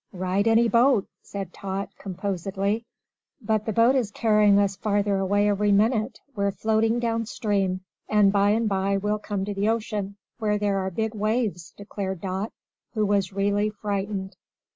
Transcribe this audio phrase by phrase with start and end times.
[0.13, 2.87] "Ride in 'e boat," said Tot, composedly.
[3.39, 6.19] "But the boat is carrying us farther away every minute.
[6.35, 10.89] We're floating downstream; and by and by we'll come to the ocean, where there are
[10.89, 12.51] big waves," declared Dot,
[12.95, 14.35] who was really frightened.